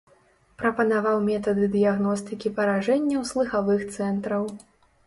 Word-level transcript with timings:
Прапанаваў 0.61 1.19
метады 1.27 1.69
дыягностыкі 1.75 2.53
паражэнняў 2.59 3.21
слыхавых 3.35 3.87
цэнтраў. 3.95 4.43